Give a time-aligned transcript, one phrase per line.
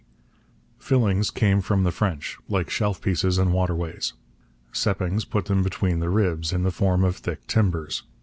[0.79, 0.85] C.
[0.87, 4.13] Fillings came from the French, like shelf pieces and waterways.
[4.71, 8.01] Seppings put them between the ribs, in the form of thick timbers.